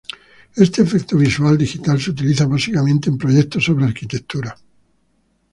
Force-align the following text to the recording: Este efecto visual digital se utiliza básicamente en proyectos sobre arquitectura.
Este 0.65 0.81
efecto 0.81 1.15
visual 1.15 1.55
digital 1.59 2.01
se 2.01 2.09
utiliza 2.09 2.47
básicamente 2.47 3.07
en 3.07 3.19
proyectos 3.19 3.65
sobre 3.65 3.85
arquitectura. 3.85 4.57